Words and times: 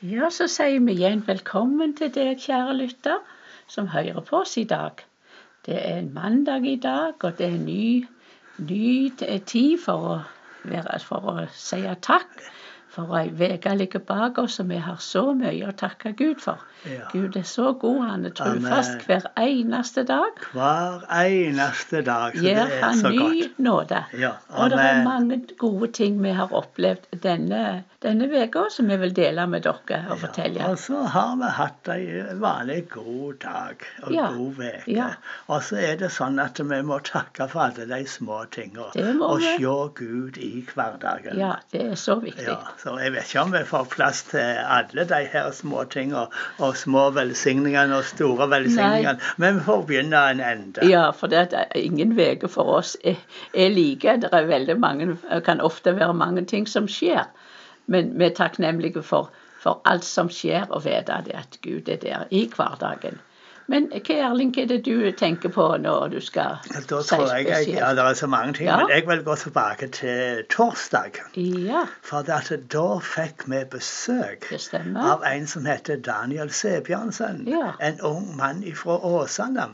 Ja, 0.00 0.30
så 0.32 0.46
sier 0.48 0.80
vi 0.80 0.94
igjen 0.94 1.20
velkommen 1.26 1.90
til 1.92 2.08
deg, 2.14 2.38
kjære 2.40 2.72
lytter, 2.78 3.18
som 3.68 3.90
hører 3.92 4.22
på 4.24 4.38
oss 4.38 4.54
i 4.56 4.62
dag. 4.64 5.02
Det 5.66 5.76
er 5.76 5.98
en 5.98 6.08
mandag 6.14 6.64
i 6.64 6.78
dag, 6.80 7.18
og 7.20 7.34
det 7.36 7.44
er 7.44 7.58
en 7.58 7.66
ny, 7.66 8.06
ny 8.64 9.10
tid 9.18 9.74
for 9.82 10.06
å, 10.14 10.14
være, 10.64 10.96
for 11.04 11.28
å 11.28 11.44
si 11.52 11.82
takk. 12.08 12.32
For 12.90 13.06
ei 13.20 13.28
uke 13.30 13.74
ligger 13.78 14.00
bak 14.02 14.38
oss, 14.42 14.58
og 14.60 14.68
vi 14.72 14.76
har 14.82 14.96
så 14.98 15.22
mye 15.38 15.68
å 15.70 15.72
takke 15.78 16.10
Gud 16.18 16.40
for. 16.42 16.58
Ja. 16.88 17.04
Gud 17.12 17.36
er 17.36 17.44
så 17.44 17.72
god, 17.78 17.98
han 18.08 18.24
er 18.26 18.32
trufast 18.34 19.04
hver 19.06 19.26
eneste 19.38 20.02
dag. 20.08 20.38
Hver 20.54 21.04
eneste 21.12 22.00
dag. 22.06 22.32
Så 22.34 22.42
Gir 22.42 22.56
det 22.56 22.78
er 22.80 22.94
så 22.96 23.12
godt. 23.12 23.14
Gjør 23.14 23.20
han 23.20 23.36
ny 23.36 23.48
nåde. 23.66 24.00
Ja, 24.18 24.30
Og 24.56 24.70
det 24.72 24.80
er 24.80 25.02
mange 25.04 25.38
gode 25.60 25.90
ting 25.92 26.16
vi 26.22 26.32
har 26.34 26.50
opplevd 26.56 27.04
denne, 27.22 27.60
denne 28.02 28.26
uka, 28.32 28.64
som 28.72 28.88
vi 28.88 28.96
vil 29.04 29.12
dele 29.16 29.44
med 29.46 29.62
dere 29.68 30.00
og 30.10 30.18
fortelle. 30.24 30.58
Ja, 30.62 30.70
og 30.72 30.78
så 30.80 31.02
har 31.14 31.36
vi 31.42 31.52
hatt 31.60 31.92
ei 31.94 32.06
vanlig 32.40 32.80
god 32.96 33.38
dag 33.44 33.86
og 34.02 34.12
Ja, 34.16 34.30
god 34.34 34.58
uke. 34.64 34.72
ja. 34.90 35.10
Og 35.52 35.62
så 35.68 35.76
er 35.84 36.00
det 36.00 36.10
sånn 36.16 36.40
at 36.42 36.58
vi 36.58 36.80
må 36.82 36.98
takke 37.04 37.46
for 37.52 37.68
alle 37.68 37.86
de 37.92 38.02
små 38.08 38.40
tingene. 38.50 38.88
Og 39.20 39.44
se 39.44 39.60
Gud 40.00 40.40
i 40.40 40.64
hverdagen. 40.74 41.36
Ja, 41.38 41.54
det 41.72 41.86
er 41.92 41.94
så 42.00 42.16
viktig. 42.24 42.48
Ja, 42.48 42.58
så 42.82 42.94
Jeg 43.00 43.12
vet 43.12 43.28
ikke 43.28 43.42
om 43.42 43.52
vi 43.52 43.60
får 43.68 43.88
plass 43.92 44.22
til 44.30 44.58
alle 44.76 45.04
de 45.08 45.18
her 45.32 45.50
små 45.52 45.84
tingene 45.92 46.26
og 46.64 46.76
små 46.80 47.10
velsigningene 47.12 47.98
og 47.98 48.06
store 48.08 48.48
velsigningene, 48.50 49.18
men 49.36 49.58
vi 49.58 49.64
får 49.66 49.82
begynne 49.90 50.22
en 50.30 50.40
ende. 50.40 50.88
Ja, 50.88 51.10
for 51.10 51.28
det 51.32 51.52
er 51.52 51.68
ingen 51.76 52.16
uke 52.16 52.48
for 52.48 52.72
oss 52.78 52.96
er, 53.04 53.20
er 53.54 53.68
like. 53.74 54.16
Det 54.22 54.32
er 54.32 54.48
veldig 54.48 54.78
mange, 54.80 55.16
kan 55.44 55.60
ofte 55.60 55.96
være 55.96 56.14
mange 56.14 56.44
ting 56.44 56.68
som 56.68 56.88
skjer. 56.88 57.28
Men 57.86 58.14
vi 58.18 58.30
er 58.30 58.36
takknemlige 58.38 59.02
for, 59.02 59.30
for 59.60 59.82
alt 59.84 60.04
som 60.04 60.30
skjer, 60.32 60.70
og 60.70 60.84
vite 60.84 61.20
at 61.34 61.58
Gud 61.62 61.88
er 61.88 62.00
der 62.00 62.24
i 62.30 62.46
hverdagen. 62.56 63.20
Men 63.70 63.84
hva 63.94 64.14
Erling, 64.26 64.48
hva 64.54 64.64
er 64.64 64.68
det 64.72 64.78
du 64.86 65.12
tenker 65.14 65.52
på 65.54 65.64
når 65.78 66.08
du 66.10 66.18
skal 66.20 66.56
Da 66.74 66.80
si 67.02 67.14
tror 67.14 67.28
jeg, 67.36 67.46
jeg 67.46 67.68
ja. 67.76 67.92
Det 67.94 68.02
er 68.04 68.14
så 68.18 68.26
mange 68.26 68.54
ting, 68.58 68.66
Ja. 68.66 68.76
men 68.80 68.90
jeg 68.90 69.06
vil 69.06 69.22
gå 69.24 69.36
tilbake 69.38 69.88
til 69.94 70.42
torsdag. 70.50 71.20
Ja, 71.38 71.84
For 72.02 72.22
da 72.26 72.40
fikk 72.40 73.46
vi 73.46 73.62
besøk 73.70 74.48
av 74.96 75.22
en 75.30 75.46
som 75.46 75.64
heter 75.70 75.96
Daniel 76.02 76.50
Sebjørnsen. 76.50 77.46
Ja. 77.48 77.72
En 77.80 78.00
ung 78.00 78.36
mann 78.36 78.64
fra 78.74 78.98
Åsane. 78.98 79.68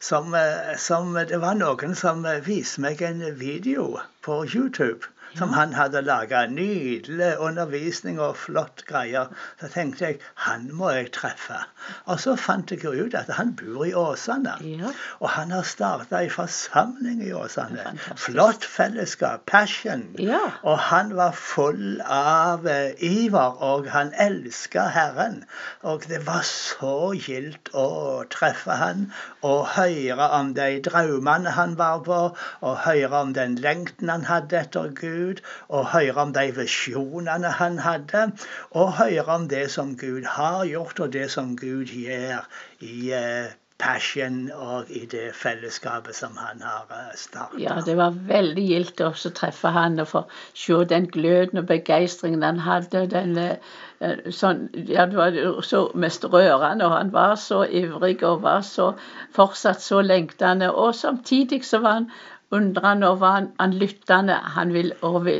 Som, 0.00 0.34
eh, 0.34 0.76
som 0.76 1.14
Det 1.14 1.40
var 1.40 1.54
noen 1.54 1.94
som 1.94 2.26
viste 2.44 2.80
meg 2.80 3.00
en 3.02 3.24
video 3.38 3.98
på 4.22 4.44
YouTube. 4.54 5.06
Som 5.38 5.52
han 5.56 5.72
hadde 5.72 6.02
laga. 6.04 6.46
Nydelig 6.46 7.32
undervisning 7.40 8.20
og 8.20 8.36
flott 8.36 8.84
greier. 8.88 9.30
Så 9.60 9.68
tenkte 9.72 10.04
jeg 10.06 10.18
han 10.46 10.68
må 10.76 10.90
jeg 10.92 11.10
treffe. 11.16 11.58
Og 12.06 12.20
så 12.20 12.36
fant 12.36 12.70
jeg 12.72 12.84
ut 12.84 13.14
at 13.18 13.30
han 13.36 13.54
bor 13.56 13.84
i 13.86 13.94
Åsane. 13.94 14.54
ja, 14.62 14.90
Og 15.20 15.28
han 15.36 15.50
har 15.54 15.62
starta 15.68 16.20
ei 16.22 16.28
forsamling 16.32 17.22
i 17.24 17.32
Åsane. 17.32 17.82
Fantastisk. 17.84 18.24
Flott 18.26 18.64
fellesskap. 18.64 19.46
Passion. 19.46 20.04
ja. 20.18 20.40
Og 20.62 20.78
han 20.78 21.14
var 21.16 21.32
full 21.32 22.00
av 22.06 22.66
eh, 22.68 22.92
iver, 23.00 23.56
og 23.62 23.88
han 23.90 24.12
elska 24.18 24.86
Herren. 24.94 25.44
Og 25.82 26.04
det 26.08 26.22
var 26.26 26.42
så 26.46 27.12
gildt 27.16 27.70
å 27.74 28.24
treffe 28.30 28.76
han 28.78 29.08
og 29.42 29.66
høre 29.76 30.28
om 30.38 30.52
de 30.54 30.80
drømmene 30.84 31.50
han 31.56 31.76
var 31.78 32.02
på, 32.06 32.20
og 32.60 32.78
høre 32.84 33.20
om 33.20 33.32
den 33.34 33.56
lengten 33.62 34.08
han 34.12 34.24
hadde 34.28 34.60
etter 34.60 34.92
Gud, 34.98 35.21
og 35.68 35.88
høre 35.94 36.26
om 36.26 36.34
de 36.36 36.48
visjonene 36.56 37.54
han 37.62 37.80
hadde, 37.86 38.28
og 38.70 38.94
høre 39.00 39.26
om 39.38 39.48
det 39.48 39.66
som 39.70 39.96
Gud 39.96 40.28
har 40.36 40.64
gjort, 40.70 41.00
og 41.00 41.12
det 41.12 41.30
som 41.30 41.56
Gud 41.56 41.92
gjør 41.92 42.46
i 42.80 42.96
eh, 43.16 43.52
Passion 43.82 44.50
og 44.54 44.90
i 44.94 45.06
det 45.10 45.32
fellesskapet 45.34 46.14
som 46.14 46.36
han 46.38 46.60
har 46.62 46.84
startet. 46.86 47.18
starta. 47.20 47.58
Ja, 47.58 47.80
det 47.86 47.96
var 47.98 48.14
veldig 48.28 48.66
gildt 48.68 49.00
å 49.02 49.10
treffe 49.34 49.72
han 49.74 49.98
og 49.98 50.08
få 50.12 50.22
se 50.54 50.76
den 50.92 51.08
gløden 51.16 51.62
og 51.62 51.66
begeistringen 51.70 52.46
han 52.46 52.60
hadde. 52.62 53.06
Den, 53.10 53.38
eh, 53.38 54.20
sånn, 54.30 54.68
ja, 54.86 55.06
det 55.10 55.18
var 55.18 55.38
så 55.66 55.82
mest 55.94 56.24
rørende, 56.24 56.86
og 56.86 56.94
han 56.94 57.10
var 57.16 57.34
så 57.34 57.64
ivrig 57.66 58.22
og 58.22 58.44
var 58.46 58.62
så 58.68 58.92
fortsatt 59.34 59.82
så 59.82 60.02
lengtende. 60.06 60.70
Og 60.70 60.94
samtidig 60.94 61.64
så 61.66 61.82
var 61.82 61.98
han 61.98 62.10
undrende 62.52 63.08
og 63.10 63.20
var 63.20 63.36
han, 63.38 63.48
han 63.60 63.74
lyttende. 63.80 64.36
Han 64.56 64.72
vil, 64.74 64.92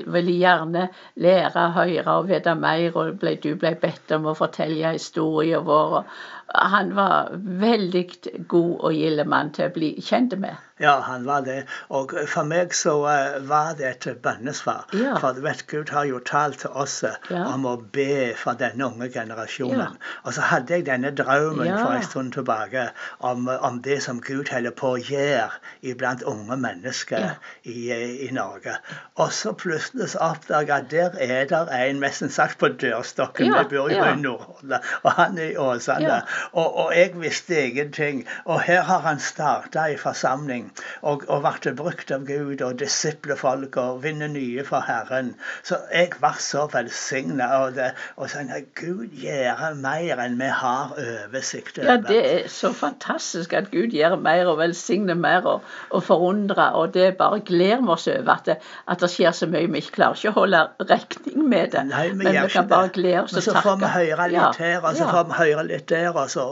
vil, 0.07 0.31
gjerne 0.33 0.89
lære, 1.17 1.67
høre 1.77 2.17
og 2.17 2.29
vite 2.29 2.55
mer, 2.59 2.97
og 2.97 3.19
ble, 3.21 3.37
du 3.43 3.55
ble 3.61 3.75
bedt 3.81 4.15
om 4.17 4.31
å 4.31 4.37
fortelle 4.39 4.95
historien 4.97 5.65
vår. 5.67 5.99
Og 6.01 6.42
han 6.55 6.95
var 6.97 7.31
veldig 7.37 8.05
god 8.49 8.73
og 8.81 8.93
gild 8.95 9.25
mann 9.29 9.53
til 9.57 9.69
å 9.71 9.75
bli 9.75 9.95
kjent 10.05 10.35
med. 10.39 10.57
Ja, 10.83 10.97
han 11.07 11.23
var 11.29 11.45
det. 11.47 11.61
Og 11.95 12.11
for 12.27 12.49
meg 12.49 12.73
så 12.75 12.95
eh, 13.07 13.37
var 13.47 13.77
det 13.79 13.87
et 13.87 14.07
bønnesvar. 14.25 14.89
Ja. 14.99 15.13
For 15.23 15.37
du 15.37 15.43
vet, 15.45 15.61
Gud 15.71 15.93
har 15.95 16.09
jo 16.09 16.19
talt 16.27 16.59
til 16.65 16.73
oss 16.75 17.03
eh, 17.07 17.15
Ja. 17.31 17.45
om 17.55 17.67
å 17.71 17.77
be 17.95 18.33
for 18.37 18.59
denne 18.59 18.89
unge 18.89 19.07
generasjonen. 19.15 19.79
Ja. 19.95 20.11
Og 20.27 20.35
så 20.35 20.43
hadde 20.49 20.75
jeg 20.75 20.87
denne 20.89 21.13
drømmen 21.15 21.71
for 21.79 21.95
en 21.95 22.03
stund 22.03 22.33
tilbake 22.35 22.89
om, 23.21 23.47
om 23.49 23.79
det 23.85 24.01
som 24.03 24.19
Gud 24.25 24.51
holder 24.51 24.75
på 24.75 24.97
å 24.97 24.99
gjøre 24.99 25.53
iblant 25.87 26.25
unge 26.27 26.59
mennesker 26.59 27.37
i, 27.63 27.93
i 28.27 28.33
Norge. 28.35 28.75
Og 29.23 29.31
så 29.33 29.53
plutselig 29.55 30.11
så 30.17 30.25
oppdaga 30.33 30.73
jeg 30.73 30.83
at 30.83 30.91
der 30.91 31.23
er 31.39 31.47
der 31.51 31.71
en 31.79 32.03
nesten 32.03 32.31
sagt 32.33 32.59
på 32.59 32.73
dørstokken. 32.83 33.53
Vi 33.55 33.77
bor 33.77 33.93
jo 33.93 34.03
i 34.03 34.17
Nordhordland, 34.19 34.83
og 35.05 35.11
han 35.21 35.39
er 35.39 35.53
i 35.53 35.57
Åsane. 35.61 36.23
Og, 36.53 36.77
og 36.85 36.93
jeg 36.97 37.13
visste 37.21 37.59
ingenting. 37.69 38.25
Og 38.45 38.61
her 38.67 38.83
har 38.89 39.01
han 39.07 39.21
starta 39.23 39.87
ei 39.91 39.97
forsamling 40.01 40.71
og, 41.03 41.25
og 41.29 41.43
ble 41.47 41.73
brukt 41.79 42.11
av 42.15 42.25
Gud 42.29 42.61
og 42.63 42.79
disiplefolk 42.81 43.77
og 43.81 44.03
vinner 44.05 44.29
nye 44.33 44.65
for 44.67 44.85
Herren. 44.87 45.35
Så 45.63 45.79
jeg 45.95 46.13
var 46.21 46.37
så 46.41 46.67
velsigna. 46.73 47.49
Og, 47.65 47.75
det- 47.77 47.93
og 48.17 48.29
sånn 48.31 48.51
at 48.55 48.69
Gud 48.79 49.13
gjør 49.23 49.75
mer 49.81 50.21
enn 50.23 50.39
vi 50.41 50.49
har 50.53 50.93
oversikt 50.99 51.79
over. 51.79 51.89
Ja, 51.91 51.97
det 52.09 52.21
er 52.33 52.49
så 52.53 52.73
fantastisk 52.77 53.53
at 53.57 53.71
Gud 53.73 53.93
gjør 53.97 54.17
mer 54.23 54.47
og 54.51 54.59
velsigner 54.61 55.15
mer 55.19 55.47
og, 55.47 55.63
og 55.91 56.03
forundrer. 56.07 56.73
Og 56.79 56.95
det 56.95 57.17
bare 57.21 57.41
gleder 57.47 57.83
vi 57.83 57.93
oss 57.95 58.09
over 58.09 58.33
at 58.37 58.47
det, 58.49 58.57
at 58.89 59.01
det 59.03 59.11
skjer 59.13 59.33
så 59.37 59.47
mye. 59.51 59.69
Vi 59.73 59.83
ikke 59.83 59.97
klarer 60.01 60.19
ikke 60.19 60.33
å 60.35 60.39
holde 60.41 60.63
regning 60.91 61.49
med 61.49 61.73
det. 61.77 61.85
Nei, 61.91 62.09
vi 62.13 62.23
men 62.25 62.39
vi 62.43 62.53
kan 62.53 62.69
bare 62.71 62.89
glede 62.95 63.23
oss 63.25 63.33
Men 63.37 63.43
takke 63.47 63.59
så 63.61 63.67
får 63.69 63.81
vi 63.83 63.93
høre 63.97 64.29
litt 64.33 64.39
Ja, 64.41 64.51
her, 64.59 64.79
og 64.83 64.97
så 64.99 65.05
ja. 65.07 65.11
får 65.15 65.29
vi 65.31 65.39
høre 65.43 65.67
litt 65.69 65.87
der. 65.93 66.11
Og, 66.13 66.31
så, 66.33 66.45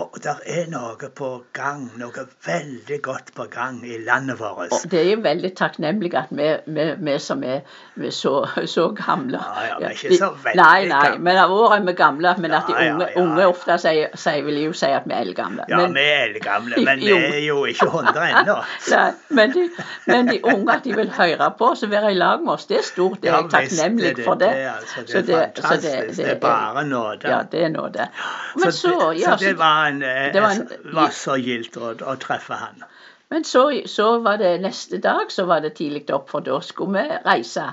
og 0.00 0.18
der 0.24 0.40
er 0.46 0.68
noe 0.72 1.10
på 1.16 1.30
gang. 1.56 1.86
Noe 2.00 2.24
veldig 2.46 2.98
godt 3.04 3.32
på 3.36 3.44
gang 3.52 3.80
i 3.86 3.98
landet 4.04 4.38
vårt. 4.40 4.72
Og 4.72 4.86
det 4.90 5.02
er 5.12 5.20
veldig 5.24 5.50
takknemlig 5.58 6.12
at 6.16 6.30
vi, 6.30 6.48
vi, 6.66 6.86
vi 7.08 7.16
som 7.22 7.42
er, 7.44 7.60
vi 8.00 8.10
så, 8.14 8.34
så 8.66 8.88
gamle 8.96 9.40
Ja, 9.42 9.66
ja, 9.68 9.78
vi 9.80 9.84
er 9.90 9.96
ikke 9.96 10.18
så 10.20 10.30
veldig 10.44 10.60
Nei, 10.62 10.86
nei, 10.88 11.02
gamle. 11.10 11.24
men 11.28 11.40
av 11.42 11.52
året 11.56 11.80
er 11.80 11.86
vi 11.90 11.96
gamle. 11.98 12.34
Men 12.42 12.56
at 12.58 12.70
de 12.70 12.76
Ja, 12.76 12.84
ja, 12.86 12.94
unge, 12.94 13.08
ja. 13.12 13.22
unge 13.22 13.46
ofte 13.52 13.78
sier, 13.82 14.16
sier, 14.16 14.42
vil 14.46 14.60
jo 14.66 14.72
si 14.76 14.90
at 14.92 15.06
vi 15.08 15.14
er 15.16 15.24
eldgamle. 15.26 15.66
Ja, 15.68 15.82
Men- 15.82 15.94
vi 15.96 16.06
er 16.06 16.24
eldgamle, 16.30 16.82
men 16.88 17.00
vi 17.06 17.12
er 17.16 17.38
jo 17.46 17.64
ikke 17.70 17.88
100 17.92 18.26
ennå. 18.42 18.56
Nei, 18.96 19.06
men, 19.40 19.52
de, 19.56 19.66
men 20.06 20.30
de 20.32 20.40
unge 20.44 20.76
at 20.78 20.84
de 20.84 20.96
vil 20.96 21.12
høre 21.18 21.50
på 21.58 21.70
oss 21.72 21.84
og 21.86 21.90
være 21.92 22.12
i 22.14 22.18
lag 22.18 22.42
med 22.44 22.54
oss, 22.56 22.66
det 22.70 22.80
er 22.80 22.86
stort. 22.88 23.20
Det 23.22 23.30
er 23.32 23.40
jeg 23.42 23.50
takknemlig 23.56 24.14
for 24.24 24.34
det. 24.40 24.50
det, 24.54 24.66
altså. 24.72 25.04
Det 25.06 25.34
er 25.36 25.50
så 25.56 25.62
fantastisk. 25.68 26.16
Det 26.22 26.30
er 26.36 26.40
bare 26.40 26.84
nåde. 26.88 27.28
Ja, 27.28 27.40
det 27.52 27.64
er 27.64 27.68
nåde. 27.74 28.08
Men 28.56 28.72
så, 28.72 28.92
det, 29.12 29.15
ja, 29.20 29.36
så 29.36 29.44
det 29.44 29.54
var, 29.58 29.86
en, 29.88 30.02
eh, 30.02 30.32
det 30.32 30.42
var 30.42 31.06
en- 31.06 31.12
så 31.12 31.36
gildt 31.40 31.76
å, 31.76 31.94
å 32.06 32.16
treffe 32.22 32.54
han. 32.54 32.84
Men 33.30 33.44
så, 33.44 33.66
så 33.90 34.20
var 34.22 34.36
det 34.38 34.60
neste 34.62 34.98
dag, 35.02 35.30
så 35.34 35.44
var 35.46 35.60
det 35.60 35.74
tidlig 35.74 36.04
opp, 36.14 36.28
for 36.30 36.40
da 36.46 36.60
skulle 36.62 37.02
vi 37.02 37.18
reise. 37.26 37.64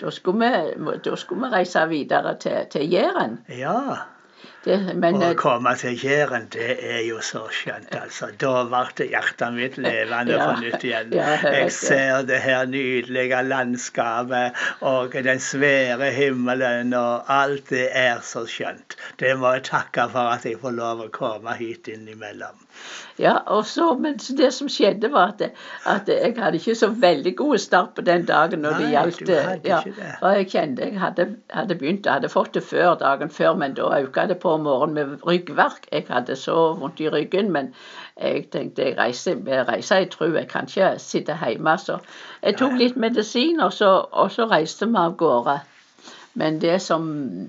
Da 0.00 0.10
skulle 0.10 0.38
vi, 0.38 0.98
da 1.04 1.16
skulle 1.16 1.46
vi 1.48 1.52
reise 1.56 1.84
videre 1.90 2.34
til, 2.42 2.64
til 2.70 2.90
Jæren. 2.92 3.38
Ja. 3.48 3.96
Det- 4.68 4.96
Men 5.00 5.14
Å 5.22 5.30
komme 5.38 5.72
til 5.80 5.94
Jæren, 5.96 6.48
det 6.52 6.74
er 6.84 7.00
jo 7.06 7.22
så 7.24 7.46
skjønt, 7.48 7.94
altså. 7.96 8.28
Da 8.42 8.64
ble 8.68 9.06
hjertet 9.08 9.54
mitt 9.56 9.78
levende 9.80 10.36
Ja, 10.36 10.48
på 10.52 10.60
nytt 10.60 10.84
igjen. 10.84 11.12
ja, 11.16 11.38
jeg 11.42 11.72
ser 11.72 12.22
det 12.28 12.40
her 12.44 12.66
nydelige 12.68 13.40
landskapet 13.48 14.52
og 14.82 15.12
den 15.24 15.40
svære 15.40 16.10
himmelen, 16.12 16.92
og 16.94 17.24
alt 17.32 17.70
det 17.72 17.88
er 17.96 18.20
så 18.20 18.44
skjønt. 18.44 18.96
Det 19.16 19.36
må 19.40 19.54
jeg 19.56 19.64
takke 19.70 20.08
for 20.12 20.34
at 20.36 20.44
jeg 20.44 20.60
får 20.60 20.76
lov 20.76 21.00
å 21.06 21.10
komme 21.10 21.56
hit 21.56 21.88
innimellom. 21.88 22.66
Ja, 23.18 23.38
og 23.50 23.64
så, 23.66 23.88
men 23.98 24.14
det 24.38 24.52
som 24.54 24.68
skjedde 24.70 25.08
var 25.10 25.32
at, 25.32 25.40
at 25.90 26.06
jeg 26.06 26.36
hadde 26.38 26.60
ikke 26.60 26.76
så 26.78 26.88
veldig 27.02 27.32
god 27.40 27.58
start 27.58 27.96
på 27.96 28.04
den 28.06 28.24
dagen 28.28 28.62
når 28.62 28.76
det 28.78 28.90
gjaldt 28.92 29.32
ja. 29.66 29.80
Og 30.22 30.36
jeg 30.36 30.46
kjente 30.52 30.84
jeg 30.86 31.00
hadde, 31.02 31.26
hadde 31.50 31.74
begynt, 31.80 32.06
jeg 32.06 32.12
hadde 32.20 32.30
fått 32.30 32.52
det 32.54 32.62
før 32.62 32.94
dagen 33.00 33.32
før, 33.34 33.56
men 33.58 33.74
da 33.74 33.88
økte 33.98 34.28
det 34.30 34.38
på 34.44 34.54
morgenen 34.62 34.94
med 34.94 35.24
ryggverk. 35.26 35.88
Jeg 35.92 36.04
hadde 36.08 36.36
så 36.36 36.56
vondt 36.78 37.00
i 37.00 37.08
ryggen, 37.08 37.50
men 37.52 37.72
jeg 38.20 38.48
tenkte 38.52 38.84
jeg 38.84 38.98
reiser, 38.98 39.40
jeg 39.46 39.68
reiser 39.68 40.04
i 40.04 40.10
tro, 40.12 40.28
jeg 40.34 40.48
kan 40.48 40.68
ikke 40.68 40.94
sitte 40.98 41.38
hjemme. 41.44 41.78
Så 41.78 41.98
jeg 42.42 42.58
tok 42.58 42.78
litt 42.78 42.96
medisin, 42.96 43.60
og 43.60 43.72
så, 43.72 43.90
og 44.12 44.30
så 44.34 44.48
reiste 44.50 44.86
vi 44.86 44.98
av 44.98 45.16
gårde. 45.16 45.58
Men 46.38 46.60
det 46.62 46.76
som, 46.82 47.06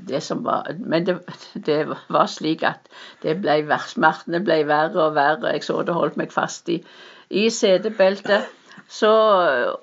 det 0.08 0.24
som 0.24 0.44
var 0.44 0.66
Men 0.80 1.06
det, 1.06 1.20
det, 1.66 1.88
var 2.10 2.26
slik 2.26 2.64
at 2.64 2.88
det 3.22 3.36
ble, 3.42 3.62
smertene 3.88 4.42
ble 4.42 4.64
verre 4.68 5.04
og 5.04 5.16
verre. 5.16 5.54
Jeg 5.54 5.68
så 5.68 5.82
det 5.86 5.94
holdt 5.94 6.18
meg 6.18 6.34
fast 6.34 6.70
i, 6.70 6.80
i 7.30 7.50
setebeltet. 7.54 8.48
Så, 8.90 9.12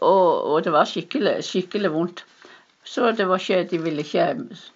og, 0.01 0.45
og, 0.51 0.65
det 0.65 0.73
var 0.75 0.89
skikkelig, 0.91 1.37
skikkelig 1.47 1.93
vondt. 1.95 2.25
Så 2.87 3.13
det 3.13 3.29
var 3.29 3.39
ikke 3.39 3.69
De 3.71 3.83
ville 3.83 4.03
ikke 4.03 4.27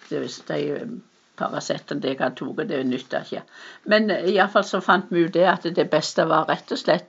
de, 0.09 0.27
de 0.47 1.01
Paraceten 1.39 2.01
jeg 2.03 2.19
hadde 2.19 2.35
tatt, 2.35 2.67
det 2.69 2.81
nytta 2.85 3.23
ikke. 3.25 3.43
Men 3.93 4.11
iallfall 4.11 4.67
så 4.67 4.81
fant 4.83 5.09
vi 5.09 5.25
ut 5.25 5.33
det 5.33 5.47
at 5.49 5.67
det 5.75 5.87
beste 5.89 6.27
var 6.29 6.49
rett 6.51 6.71
og 6.71 6.81
slett 6.81 7.07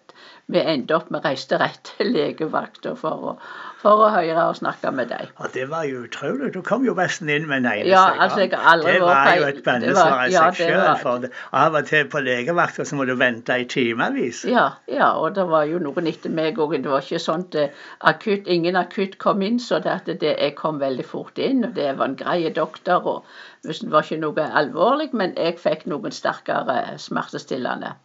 Vi 0.53 0.59
endte 0.59 0.95
opp 0.97 1.11
med 1.11 1.23
å 1.23 1.29
reise 1.29 1.59
rett 1.59 1.83
til 1.97 2.13
legevakta 2.15 2.97
for 2.99 3.39
for 3.83 4.05
å 4.05 4.09
høre 4.15 4.45
og 4.47 4.57
snakke 4.59 4.93
med 4.95 5.11
deg. 5.11 5.31
Ja, 5.39 5.49
Det 5.55 5.65
var 5.71 5.87
jo 5.89 6.05
utrolig. 6.07 6.53
Du 6.55 6.61
kom 6.67 6.85
jo 6.87 6.95
nesten 6.99 7.31
inn 7.33 7.49
med 7.51 7.63
en 7.63 7.71
eneste 7.73 7.91
ja, 7.91 8.03
altså, 8.25 8.47
Det 8.47 8.99
var 9.03 9.31
jo 9.39 9.49
et 9.49 9.63
bønnesvar 9.67 10.23
i 10.27 10.35
seg 10.35 10.59
sjøl. 10.61 10.83
For 11.03 11.27
av 11.63 11.79
og 11.81 11.89
til 11.91 12.07
på 12.13 12.23
legevakta 12.23 12.87
så 12.89 12.99
må 12.99 13.07
du 13.09 13.15
vente 13.19 13.57
i 13.59 13.67
timevis. 13.71 14.45
Ja, 14.49 14.69
ja, 14.91 15.13
og 15.19 15.35
det 15.39 15.49
var 15.51 15.67
jo 15.71 15.83
noen 15.83 16.11
etter 16.11 16.35
meg 16.35 16.61
òg. 16.63 16.77
Det 16.83 16.93
var 16.93 17.03
ikke 17.03 17.23
sånn 17.23 17.47
at 17.51 17.81
akutt, 18.13 18.51
ingen 18.51 18.79
akutt 18.79 19.19
kom 19.23 19.43
inn, 19.43 19.59
så 19.63 19.83
det, 19.83 19.99
det, 20.13 20.37
jeg 20.39 20.57
kom 20.59 20.79
veldig 20.83 21.07
fort 21.07 21.43
inn. 21.43 21.65
og 21.67 21.75
Det 21.79 21.91
var 21.99 22.13
en 22.13 22.19
grei 22.19 22.39
doktor. 22.55 23.03
og 23.03 23.67
Det 23.67 23.91
var 23.91 24.07
ikke 24.13 24.23
noe 24.23 24.49
alvorlig, 24.63 25.11
men 25.17 25.35
jeg 25.37 25.59
fikk 25.63 25.87
noen 25.91 26.13
sterkere 26.15 26.99
smertestillende. 27.01 27.97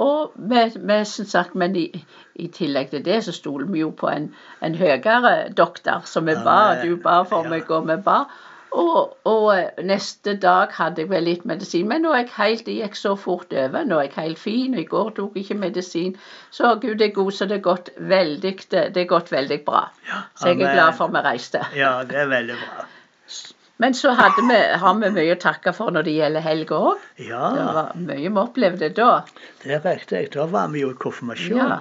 Og 0.00 0.32
med, 0.36 0.76
med, 0.78 1.04
sagt, 1.04 1.54
Men 1.54 1.74
i, 1.76 1.88
i, 2.34 2.46
tillegg 2.48 2.90
til 2.90 3.04
det 3.04 3.24
så 3.24 3.32
stoler 3.32 3.66
vi 3.66 3.80
jo 3.82 3.90
på 3.90 4.08
en, 4.08 4.30
en 4.62 4.74
høyere 4.74 5.50
doktor, 5.56 6.06
som 6.06 6.26
vi 6.26 6.36
ba. 6.44 6.84
Du 6.84 6.96
ba 6.96 7.22
for 7.28 7.48
meg, 7.50 7.70
og 7.70 7.88
vi 7.88 7.98
ba. 8.04 8.22
Og, 8.70 9.16
og, 9.26 9.58
eh, 9.58 9.82
neste 9.82 10.36
dag 10.38 10.70
hadde 10.76 11.02
jeg 11.02 11.10
vel 11.10 11.24
litt 11.26 11.44
medisin, 11.44 11.88
men 11.90 12.04
nå 12.06 12.12
er 12.14 12.20
jeg 12.22 12.34
helt, 12.36 12.66
det 12.68 12.76
gikk 12.76 12.98
så 13.00 13.16
fort 13.18 13.50
over. 13.52 13.82
Nå 13.84 13.98
er 13.98 14.06
jeg 14.06 14.14
helt 14.16 14.38
fin, 14.38 14.76
og 14.76 14.80
i 14.84 14.86
går 14.86 15.10
tok 15.16 15.34
jeg 15.34 15.44
ikke 15.44 15.58
medisin. 15.58 16.14
Så 16.54 16.76
Gud 16.82 17.02
er 17.02 17.10
god, 17.16 17.32
så 17.34 17.50
det 17.50 17.58
er 17.58 17.64
gått 17.66 17.90
veldig, 17.98 18.54
det, 18.70 18.84
det 18.94 19.02
er 19.02 19.10
gått 19.10 19.32
veldig 19.34 19.58
bra. 19.66 19.88
Så 20.38 20.52
jeg 20.52 20.62
er 20.62 20.78
glad 20.78 20.94
for 21.00 21.10
vi 21.10 21.24
reiste. 21.26 21.64
Ja, 21.76 21.96
det 22.06 22.22
er 22.22 22.30
veldig 22.30 22.60
bra. 22.62 22.86
Men 23.80 23.94
så 23.96 24.10
vi, 24.12 24.56
har 24.82 24.96
vi 25.00 25.08
mye 25.14 25.32
å 25.32 25.38
takke 25.40 25.72
for 25.72 25.94
når 25.94 26.04
det 26.04 26.12
gjelder 26.18 26.44
helga 26.44 26.80
òg. 26.90 27.06
Ja. 27.24 27.46
Det 27.56 27.62
var 27.78 27.94
mye 27.96 28.18
vi 28.26 28.42
opplevde 28.42 28.90
da. 28.98 29.12
Det 29.62 29.78
er 29.78 29.86
riktig. 29.86 30.26
Da 30.34 30.44
var 30.52 30.68
vi 30.74 30.82
jo 30.82 30.90
i 30.92 30.98
konfirmasjon. 31.00 31.56
Ja. 31.56 31.78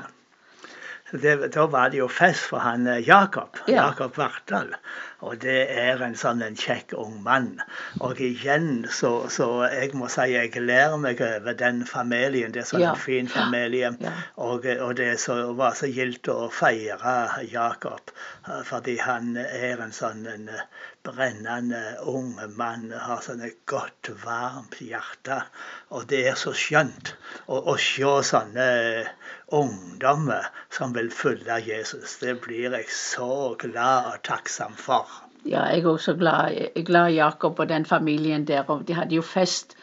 Det, 1.12 1.36
da 1.54 1.66
var 1.66 1.90
det 1.90 1.98
jo 2.04 2.08
fest 2.12 2.52
for 2.52 2.62
han 2.62 2.88
eh, 2.88 3.02
Jakob. 3.08 3.58
Ja. 3.66 3.90
Jakob 3.90 4.18
Vartdal. 4.18 4.76
Og 5.20 5.36
det 5.42 5.66
er 5.76 6.00
en 6.06 6.16
sånn 6.16 6.40
en 6.46 6.56
kjekk 6.56 6.94
ung 6.96 7.18
mann. 7.26 7.58
Og 8.06 8.22
igjen 8.24 8.86
så, 8.94 9.12
så 9.34 9.48
jeg 9.68 9.92
må 10.00 10.08
si 10.12 10.30
jeg 10.32 10.54
gleder 10.54 10.96
meg 11.02 11.20
over 11.26 11.58
den 11.60 11.82
familien. 11.90 12.54
Det 12.56 12.62
er 12.62 12.70
sånn 12.70 12.86
ja. 12.86 12.94
en 12.94 13.02
fin 13.04 13.32
familie. 13.32 13.92
Ja. 14.00 14.14
Og, 14.38 14.68
og, 14.78 14.94
det 15.02 15.10
så, 15.20 15.40
var 15.60 15.76
så 15.76 15.90
gildt 15.92 16.30
å 16.32 16.48
feire 16.54 17.44
Jakob, 17.50 18.14
eh, 18.46 18.62
fordi 18.70 18.96
han 19.04 19.34
er 19.42 19.84
en 19.84 19.96
sånn 19.96 20.24
en 20.30 20.48
eh, 20.54 20.64
brennende 21.04 21.84
ung 22.08 22.38
mann. 22.56 22.88
Har 22.94 23.26
sånn 23.26 23.44
et 23.50 23.60
godt, 23.68 24.14
varmt 24.24 24.80
hjerte. 24.80 25.42
Og 25.92 26.08
det 26.08 26.24
er 26.32 26.40
så 26.40 26.56
skjønt 26.56 27.16
å, 27.48 27.60
å 27.60 27.76
se 27.82 28.16
sånne 28.30 28.70
ungdommer 29.52 30.50
som 30.70 30.94
vil 30.96 31.12
følge 31.12 31.62
Jesus. 31.66 32.18
Det 32.22 32.38
blir 32.42 32.76
jeg 32.78 32.92
så 32.94 33.56
glad 33.60 34.14
og 34.14 34.24
takksom 34.24 34.78
for. 34.78 35.29
Ja, 35.46 35.62
jeg 35.72 35.84
er 35.84 35.88
også 35.88 36.14
glad, 36.20 36.52
jeg 36.76 36.86
glad 36.86 37.12
Jakob 37.16 37.60
og 37.60 37.70
den 37.70 37.86
familien 37.86 38.48
der. 38.48 38.64
og 38.68 38.88
De 38.88 38.94
hadde 38.94 39.16
jo 39.16 39.22
fest, 39.22 39.78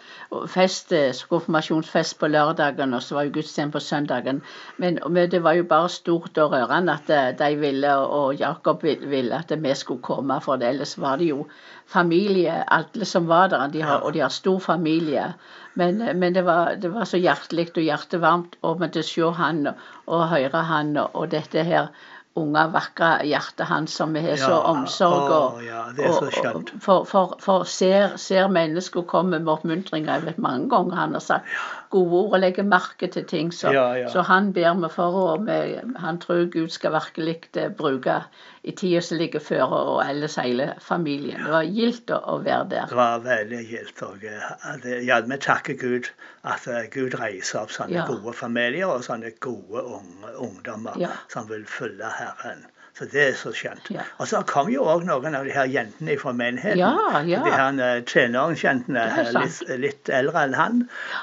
fest 0.47 0.93
eh, 0.93 1.15
konfirmasjonsfest 1.29 2.19
på 2.19 2.29
lørdagen, 2.29 2.95
og 2.95 3.03
så 3.03 3.15
var 3.15 3.23
jo 3.23 3.33
gudstjeneste 3.33 3.73
på 3.73 3.81
søndagen. 3.81 4.43
Men, 4.77 4.99
men, 5.09 5.31
det 5.31 5.43
var 5.43 5.53
jo 5.53 5.65
bare 5.65 5.89
stort 5.89 6.39
og 6.39 6.53
rørende 6.53 6.93
at 6.93 7.11
eh, 7.11 7.39
de 7.39 7.57
ville, 7.57 7.97
og 7.97 8.35
Jakob 8.35 8.83
ville 8.83 9.35
at 9.39 9.53
vi 9.63 9.75
skulle 9.75 10.03
komme. 10.03 10.41
For 10.41 10.57
ellers 10.57 10.99
var 11.01 11.17
det 11.17 11.31
jo 11.31 11.47
familie, 11.87 12.65
alle 12.73 13.05
som 13.05 13.29
var 13.29 13.49
der. 13.49 13.67
De 13.69 13.83
har, 13.83 14.01
og 14.01 14.15
de 14.15 14.21
har 14.21 14.29
stor 14.29 14.59
familie. 14.59 15.33
Men, 15.75 16.03
eh, 16.03 16.17
men 16.17 16.35
det, 16.35 16.45
var, 16.45 16.75
det, 16.75 16.93
var, 16.93 17.05
så 17.05 17.17
hjertelig 17.17 17.71
og 17.77 17.83
hjertevarmt 17.83 18.59
å 18.63 18.77
se 19.01 19.33
han 19.41 19.69
og 20.07 20.29
høre 20.29 20.63
han 20.69 20.97
og 21.07 21.31
dette 21.31 21.65
her 21.65 21.89
unge, 22.37 22.67
vakre 22.73 23.11
hjertet 23.27 23.67
hans 23.71 23.95
som 23.97 24.13
vi 24.17 24.23
har 24.25 24.37
så 24.41 24.59
omsorg 24.71 25.33
og, 25.37 25.63
ja, 25.65 25.87
det 25.97 26.07
er 26.09 26.15
så 26.17 26.31
skjønt. 26.35 26.75
for, 26.85 27.07
for, 27.09 27.37
for 27.43 27.65
ser, 27.69 28.17
ser 28.21 28.51
mennesker 28.53 29.07
komme 29.09 29.41
med 29.41 29.53
oppmuntringer. 29.53 30.13
Jeg 30.19 30.27
vet 30.31 30.43
mange 30.43 30.71
ganger 30.73 31.01
han 31.01 31.17
har 31.17 31.25
sagt 31.25 31.57
gode 31.91 32.13
ord 32.21 32.35
og 32.35 32.41
legger 32.43 32.67
merke 32.67 33.09
til 33.13 33.25
ting. 33.29 33.53
Så, 33.55 33.73
ja, 33.75 34.09
så 34.13 34.25
han 34.27 34.53
ber 34.53 34.75
vi 34.81 34.91
for, 34.93 35.19
og 35.33 35.47
vi, 35.47 35.79
han 36.03 36.19
tror 36.23 36.47
Gud 36.53 36.69
skal 36.75 36.95
virkelig 36.97 37.39
eh, 37.57 37.71
bruke 37.71 38.21
i 38.67 38.73
tida 38.75 39.01
som 39.01 39.19
ligger 39.21 39.41
før, 39.41 39.63
og 39.77 40.01
ellers 40.09 40.37
hele 40.43 40.73
familien. 40.83 41.45
Det 41.45 41.53
var 41.53 41.69
gildt 41.71 42.11
å 42.11 42.39
være 42.43 42.65
der. 42.73 42.89
Det 42.91 42.99
var 42.99 43.23
veldig 43.23 43.63
gildt. 43.69 44.03
Eh, 44.03 45.05
ja, 45.07 45.21
vi 45.23 45.39
takker 45.43 45.79
Gud 45.79 46.11
at 46.43 46.67
eh, 46.67 46.89
Gud 46.93 47.15
reiser 47.21 47.63
opp 47.63 47.75
sånne 47.75 48.07
gode 48.09 48.35
familier 48.37 48.91
og 48.91 49.07
sånne 49.07 49.33
gode 49.41 49.85
unge, 49.87 50.35
ungdommer 50.43 50.99
som 51.33 51.47
vil 51.51 51.67
følge 51.71 52.11
her 52.19 52.26
Herren. 52.27 52.67
Så 52.97 53.05
det 53.13 53.23
er 53.29 53.35
så 53.37 53.51
skjønt. 53.53 53.91
Ja. 53.93 54.07
Og 54.17 54.29
så 54.31 54.39
kom 54.49 54.71
jo 54.73 54.87
òg 54.89 55.03
noen 55.05 55.35
av 55.37 55.45
de 55.45 55.53
her 55.53 55.67
jentene 55.69 56.15
fra 56.17 56.33
menigheten. 56.33 56.81
Ja, 56.81 57.21
ja. 57.29 57.43
De 57.45 57.53
her 57.53 57.81
eh, 57.85 57.99
tenåringsjentene, 58.09 59.03
litt, 59.37 59.59
litt, 59.83 60.09
eldre 60.09 60.47
enn 60.47 60.57
han. 60.57 60.79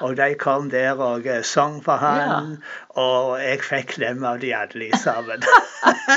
Og 0.06 0.14
de 0.20 0.28
kom 0.38 0.70
der 0.70 1.02
og 1.02 1.26
uh, 1.26 1.40
sang 1.42 1.80
for 1.82 1.98
han. 1.98 2.60
Og 2.94 3.40
jeg 3.42 3.62
fikk 3.66 3.96
klem 3.96 4.22
av 4.28 4.38
de 4.42 4.52
alle 4.54 4.90
sammen. 5.02 5.42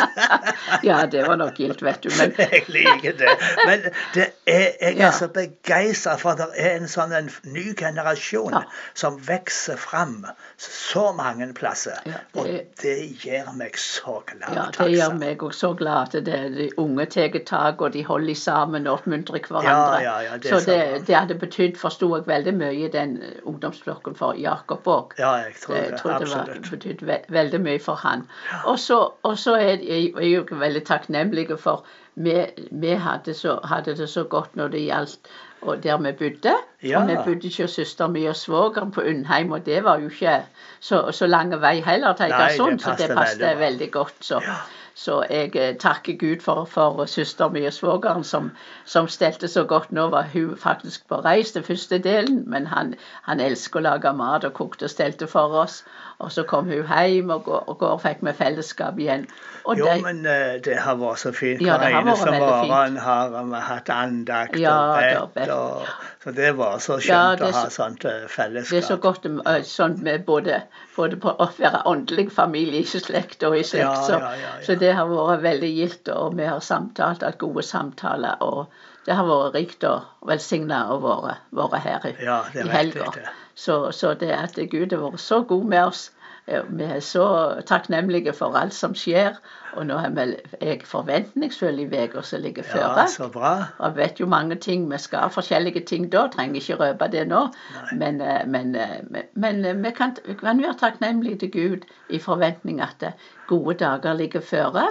ja, 0.89 0.99
det 1.09 1.23
var 1.25 1.39
nok 1.41 1.57
gildt, 1.57 1.81
vet 1.83 2.03
du. 2.05 2.11
Men... 2.19 2.35
jeg 2.53 2.67
liker 2.69 3.17
det. 3.17 3.33
Men 3.65 3.87
det 4.13 4.27
er, 4.45 4.67
jeg 4.83 5.01
er 5.09 5.15
så 5.17 5.29
begeistra 5.33 6.19
for 6.21 6.35
at 6.35 6.43
det 6.43 6.61
er 6.61 6.77
en 6.77 6.91
sånn 6.91 7.15
en 7.17 7.31
ny 7.49 7.71
generasjon 7.79 8.59
som 8.93 9.17
vokser 9.25 9.81
fram 9.81 10.27
så 10.61 11.07
mange 11.17 11.49
plasser. 11.57 11.97
Det... 12.05 12.21
Og 12.37 12.51
det 12.83 12.97
gjør 13.25 13.49
meg 13.57 13.81
så 13.81 14.19
glad. 14.29 14.53
Ja, 14.53 14.67
det 14.77 14.91
gjør 14.93 15.17
meg 15.17 15.47
òg 15.47 15.57
så 15.57 15.73
glad 15.79 16.13
at 16.13 16.29
det, 16.29 16.43
de 16.59 16.69
unge 16.77 17.09
tar 17.09 17.41
tak, 17.49 17.81
og 17.81 17.97
de 17.97 18.05
holder 18.05 18.37
sammen 18.37 18.85
og 18.85 19.01
oppmuntrer 19.01 19.41
hverandre. 19.49 20.03
Ja, 20.05 20.19
ja, 20.27 20.37
det 20.37 20.53
så 20.53 20.61
det, 20.69 21.07
det, 21.09 21.17
hadde 21.17 21.41
betydd, 21.41 21.81
forsto 21.81 22.13
jeg, 22.19 22.29
veldig 22.29 22.57
mye 22.61 22.77
i 22.85 22.93
den 22.93 23.17
ungdomsflokken 23.49 24.17
for 24.19 24.37
Jakob 24.37 24.85
òg. 24.93 25.17
Ja, 25.21 25.33
jeg 25.47 25.57
tror 25.63 25.81
det. 25.81 25.85
Jeg 25.87 26.01
tror 26.05 26.17
Absolutt. 26.17 26.66
Det 26.71 26.79
betydde 26.79 27.07
ve 27.07 27.19
veldig 27.29 27.61
mye 27.61 27.79
for 27.83 27.95
han. 28.03 28.27
Og 28.65 28.79
så, 28.79 29.55
er 29.55 29.85
jeg 29.87 30.13
jo 30.33 30.47
veldig 30.51 30.85
takknemlig 30.85 31.49
for 31.59 31.87
vi, 32.15 32.35
vi 32.71 32.95
hadde, 32.97 33.35
så, 33.35 33.59
hadde, 33.65 33.97
det 33.97 34.09
så 34.09 34.25
godt 34.25 34.57
når 34.57 34.69
det 34.69 34.87
gjaldt 34.87 35.29
og 35.61 35.83
der 35.83 35.97
vi 35.99 36.13
bodde. 36.13 36.55
Ja. 36.83 37.01
Og 37.01 37.09
vi 37.09 37.17
bodde 37.25 37.49
ikke 37.49 37.63
hos 37.63 37.71
søsteren 37.71 38.13
min 38.13 38.29
og 38.29 38.37
svogeren 38.37 38.91
på 38.93 39.01
Undheim, 39.01 39.53
og 39.53 39.67
det 39.67 39.85
var 39.85 39.99
jo 39.99 40.09
ikke 40.09 40.43
så, 40.81 41.11
så 41.13 41.27
lang 41.27 41.55
vei 41.61 41.81
heller 41.81 42.13
til 42.13 42.31
Egersund, 42.31 42.81
så 42.81 42.95
det 42.99 43.11
passet 43.17 43.41
veldig, 43.41 43.61
veldig 43.61 43.91
godt. 43.93 44.15
Så. 44.21 44.41
Ja. 44.45 44.57
Så 44.97 45.25
jeg 45.31 45.51
eh, 45.57 45.75
takker 45.77 46.17
Gud 46.17 46.41
for, 46.41 46.65
for 46.65 47.05
søsteren 47.07 47.53
min 47.53 47.67
og 47.69 47.73
svogeren 47.77 48.25
som, 48.25 48.51
som 48.85 49.09
stelte 49.09 49.49
så 49.49 49.65
godt. 49.69 49.93
Nå 49.93 50.07
var 50.09 50.31
hun 50.33 50.57
faktisk 50.57 51.05
på 51.09 51.21
reis 51.21 51.53
den 51.53 51.67
første 51.67 51.99
delen, 51.99 52.45
men 52.47 52.67
han, 52.67 52.95
han 53.29 53.41
elsker 53.41 53.83
å 53.83 53.87
lage 53.91 54.13
mat 54.17 54.49
og 54.49 54.55
kokte 54.57 54.89
og 54.89 54.95
stelte 54.95 55.29
for 55.29 55.53
oss. 55.65 55.83
Og 56.19 56.33
så 56.33 56.47
kom 56.49 56.65
hun 56.65 56.89
hjem, 56.89 57.31
og 57.31 57.45
går, 57.45 57.65
og 57.69 57.79
går 57.79 57.99
fikk 58.01 58.23
vi 58.25 58.33
fellesskap 58.39 58.97
igjen. 58.99 59.27
Og 59.69 59.77
jo, 59.77 59.85
det, 59.85 60.01
men 60.03 60.23
uh, 60.25 60.57
det 60.65 60.79
har 60.81 60.97
vært 60.97 61.21
så 61.21 61.33
fint. 61.37 61.61
Ja, 61.61 61.77
Hver 61.83 61.99
eneste 61.99 62.33
morgen 62.33 62.97
har 62.97 63.35
vi 63.37 63.61
hatt 63.67 63.91
andakt 63.93 64.57
ja, 64.57 64.77
og 65.21 65.35
bedt. 65.37 65.53
Og, 65.53 65.91
så 66.25 66.33
det 66.39 66.55
var 66.57 66.79
så 66.81 66.97
skjønt 67.03 67.45
ja, 67.45 67.51
å 67.51 67.59
ha 67.59 67.65
sånt 67.75 68.07
fellesskap. 68.33 68.73
Det 68.73 68.81
er 68.81 68.87
så 68.89 68.97
godt 69.03 69.29
sånn 69.69 69.99
med 70.07 70.25
både, 70.25 70.63
både 70.97 71.21
på 71.21 71.35
å 71.37 71.51
være 71.59 71.83
åndelig 71.91 72.31
familie 72.33 72.81
i 72.81 72.89
slekt 72.89 73.45
og 73.45 73.59
i 73.59 73.65
slekt. 73.67 74.09
Så, 74.09 74.23
så, 74.65 74.79
det 74.81 74.86
har 74.95 75.09
vært 75.11 75.43
veldig 75.43 75.73
gildt, 75.73 76.11
og 76.13 76.37
vi 76.39 76.47
har 76.47 76.61
samtalt, 76.61 77.25
hatt 77.27 77.41
gode 77.43 77.65
samtaler. 77.67 78.37
og 78.41 78.67
det 79.07 79.15
har 79.15 79.27
vært 79.27 79.55
rikt 79.55 79.85
og 79.87 80.07
velsigna 80.27 80.81
å 80.91 80.99
være 81.01 81.81
her 81.85 82.07
i, 82.11 82.15
ja, 82.27 82.41
i 82.55 82.67
helga. 82.71 83.13
Så, 83.55 83.93
så, 83.95 84.15
det 84.19 84.33
at 84.35 84.59
Gud 84.71 84.93
har 84.93 85.05
vært 85.05 85.23
så 85.23 85.43
god 85.47 85.69
med 85.71 85.93
oss. 85.93 86.09
Vi 86.47 86.85
er 86.85 87.01
så 87.03 87.27
takknemlige 87.67 88.33
for 88.33 88.55
alt 88.55 88.75
som 88.75 88.95
skjer. 88.95 89.35
Og 89.77 89.87
nå 89.89 89.97
er 89.99 90.35
jeg 90.63 90.85
forventningsfull 90.87 91.81
i 91.83 91.87
uka 91.91 92.23
som 92.25 92.43
ligger 92.45 92.63
før. 92.63 92.85
Ja, 93.01 93.07
så 93.11 93.27
bra. 93.33 93.55
Og 93.79 93.97
vet 93.97 94.21
jo 94.21 94.29
mange 94.31 94.55
ting. 94.55 94.87
Vi 94.93 94.99
skal 95.03 95.33
forskjellige 95.35 95.83
ting 95.91 96.07
da. 96.13 96.29
Trenger 96.33 96.61
ikke 96.61 96.79
røpe 96.81 97.09
det 97.13 97.27
nå. 97.29 97.49
Men, 97.93 98.21
eh, 98.21 98.47
men, 98.47 98.75
eh, 98.77 99.01
men, 99.11 99.27
men, 99.35 99.65
eh, 99.65 99.75
vi 99.75 99.91
kan, 99.91 100.15
kan 100.41 100.63
være 100.63 100.79
takknemlige 100.79 101.39
til 101.39 101.51
Gud 101.53 101.91
i 102.11 102.19
forventning 102.19 102.81
at 102.81 103.05
gode 103.49 103.75
dager 103.75 104.15
ligger 104.15 104.41
føre. 104.41 104.87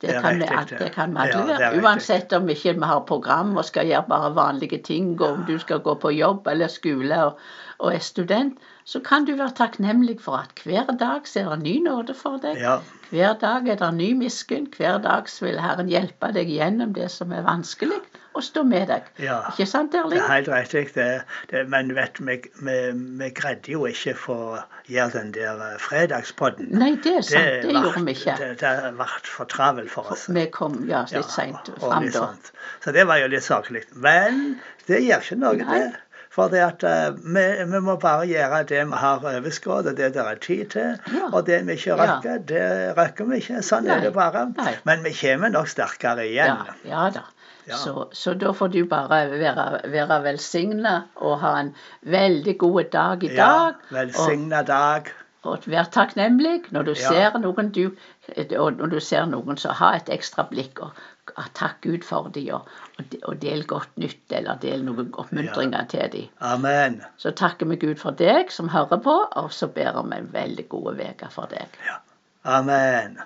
Det, 0.00 0.08
det, 0.08 0.20
kan 0.22 0.36
vi, 0.38 0.44
riktig, 0.46 0.78
det. 0.78 0.92
kan 0.94 1.14
vi 1.14 1.20
alle 1.20 1.46
være. 1.46 1.70
riktig. 1.70 1.84
Uansett 1.84 2.32
om 2.32 2.48
ikke 2.48 2.74
vi 2.74 2.86
har 2.86 3.00
program 3.06 3.56
og 3.56 3.64
skal 3.64 3.86
gjøre 3.86 4.04
bare 4.08 4.34
vanlige 4.34 4.78
ting, 4.82 5.20
og 5.20 5.32
om 5.32 5.40
du 5.48 5.58
skal 5.58 5.80
gå 5.80 5.94
på 5.94 6.12
jobb 6.14 6.46
eller 6.46 6.70
skole 6.70 7.24
og, 7.24 7.40
og 7.78 7.94
er 7.94 8.02
student, 8.02 8.58
så 8.88 8.98
kan 9.04 9.24
du 9.28 9.34
være 9.38 9.54
takknemlig 9.54 10.16
for 10.24 10.40
at 10.40 10.62
hver 10.64 10.88
dag 10.98 11.26
så 11.28 11.44
er 11.44 11.50
det 11.54 11.62
ny 11.62 11.76
nåde 11.84 12.14
for 12.18 12.38
deg. 12.42 12.58
Ja, 12.58 12.78
Hver 13.10 13.36
dag 13.40 13.68
er 13.68 13.76
det 13.80 13.94
ny 13.94 14.12
miskunn. 14.18 14.66
Hver 14.76 14.98
dag 15.04 15.28
så 15.30 15.46
vil 15.46 15.60
Herren 15.62 15.88
hjelpe 15.88 16.32
deg 16.34 16.48
gjennom 16.52 16.90
det 16.96 17.06
som 17.14 17.30
er 17.32 17.44
vanskelig, 17.46 18.00
og 18.34 18.42
stå 18.44 18.62
med 18.68 18.86
deg. 18.90 19.06
ja. 19.18 19.38
Ikke 19.52 19.66
sant, 19.66 19.92
Det 19.92 20.00
Erling? 20.00 20.20
er 20.20 20.32
helt 20.32 20.48
riktig. 20.74 20.94
Det, 20.94 21.22
det, 21.50 21.62
men 21.68 21.94
vet, 21.96 22.18
vi, 22.20 22.36
vi, 22.66 22.76
vi 23.22 23.30
greide 23.34 23.72
jo 23.72 23.86
ikke 23.88 24.14
å 24.30 24.58
gjøre 24.88 25.10
den 25.14 25.32
der 25.34 25.62
eh, 25.70 25.78
fredagspodden. 25.82 26.68
Nei, 26.78 26.92
det 27.02 27.14
er 27.18 27.22
sant. 27.26 27.48
Det, 27.62 27.72
vart- 27.74 27.84
gjorde 27.88 28.04
vi 28.06 28.14
ikke. 28.18 28.36
Det, 28.38 28.50
det 28.60 28.92
ble 28.98 29.08
for 29.36 29.44
travelt 29.54 29.90
for 29.90 30.12
oss. 30.12 30.26
Vi 30.28 30.46
kom 30.54 30.76
ja, 30.90 31.02
litt 31.08 31.12
Ja, 31.18 31.22
seint 31.22 31.70
fram 31.80 32.10
da. 32.14 32.28
Så 32.84 32.92
det 32.94 33.06
var 33.10 33.18
jo 33.22 33.30
litt 33.32 33.46
saklig. 33.46 33.84
Men 33.94 34.58
det 34.86 35.02
gjør 35.06 35.24
ikke 35.24 35.40
noe, 35.42 35.56
Nei. 35.64 35.78
det. 35.78 36.04
For 36.30 36.48
det 36.52 36.60
at 36.62 36.84
eh, 36.84 37.10
vi, 37.24 37.44
vi 37.72 37.80
må 37.80 37.96
bare 38.00 38.26
gjøre 38.28 38.62
det 38.68 38.82
vi 38.90 38.98
har 39.00 39.24
overskudd, 39.24 39.86
og 39.90 39.96
det 39.96 40.12
det 40.14 40.22
er 40.24 40.34
tid 40.44 40.66
til. 40.74 40.98
Ja. 41.14 41.30
Og 41.32 41.46
det 41.46 41.62
vi 41.66 41.72
ikke 41.78 41.96
Ja. 41.96 42.18
det 42.38 42.62
rekker 42.98 43.24
vi 43.30 43.40
ikke. 43.42 43.62
Sånn 43.62 43.84
Nei. 43.88 43.96
er 43.96 44.00
det 44.08 44.12
bare. 44.14 44.46
Nei. 44.56 44.74
Men 44.84 45.02
vi 45.04 45.12
kommer 45.20 45.48
nok 45.50 45.68
sterkere 45.68 46.26
igjen. 46.28 46.56
ja 46.84 47.08
da. 47.10 47.24
Ja. 47.68 47.76
Så, 47.76 48.06
så 48.16 48.32
da 48.34 48.52
får 48.56 48.68
du 48.72 48.84
bare 48.88 49.26
være, 49.28 49.80
være 49.92 50.22
velsigna 50.24 51.02
og 51.16 51.38
ha 51.42 51.50
en 51.60 51.74
veldig 52.02 52.54
god 52.58 52.84
dag 52.92 53.24
i 53.24 53.28
dag. 53.36 53.74
og, 53.74 53.90
Velsigna 53.92 54.62
dag. 54.64 55.10
og 55.44 55.66
vær 55.68 55.84
takknemlig 55.92 56.70
når 56.72 56.82
du 56.84 56.90
Ja. 56.96 57.08
ser 57.12 57.38
noen 57.38 57.68
du, 57.72 57.90
og 58.58 58.72
når 58.80 58.86
du 58.90 59.00
ser 59.00 59.26
noen, 59.26 59.56
så 59.56 59.72
ha 59.72 59.92
et 59.96 60.08
ekstra 60.08 60.46
blikk 60.48 60.80
og 60.80 60.92
takk 61.36 61.80
Gud 61.84 62.04
for 62.06 62.28
dem, 62.34 62.50
og, 62.56 62.68
og 63.22 63.38
del 63.42 63.64
godt 63.68 63.96
nytt, 64.00 64.24
eller 64.32 64.60
del 64.62 64.84
noen 64.86 65.12
oppmuntringer 65.12 65.88
til 65.92 66.12
dem. 66.12 66.28
Amen. 66.40 67.00
Så 67.16 67.34
takker 67.36 67.70
vi 67.70 67.80
Gud 67.86 67.96
for 68.00 68.16
deg 68.18 68.52
som 68.54 68.70
hører 68.72 69.02
på, 69.04 69.16
og 69.42 69.50
så 69.54 69.70
ber 69.72 69.98
vi 70.02 70.20
en 70.20 70.30
veldig 70.32 70.68
god 70.68 71.02
uke 71.02 71.32
for 71.34 71.50
deg. 71.52 71.80
Amen. 72.48 73.18